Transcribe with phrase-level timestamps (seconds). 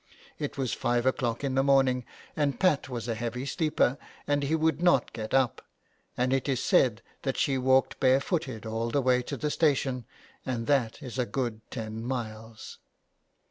[0.39, 2.05] It was five o'clock in the morning,
[2.35, 5.61] and Pat was a heavy sleeper, and he would not get up,
[6.17, 10.07] and it is said that she walked barefooted all the way to the station,
[10.43, 12.79] and that is a good ten miles.''